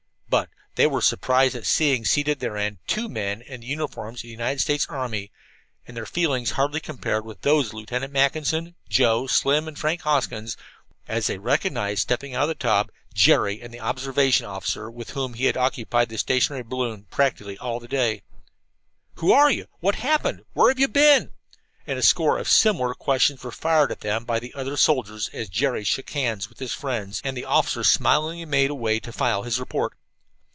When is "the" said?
3.61-3.67, 4.23-4.29, 12.49-12.55, 13.73-13.81, 16.09-16.17, 24.39-24.53, 27.35-27.43